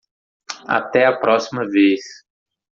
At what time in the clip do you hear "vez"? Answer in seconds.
1.69-2.01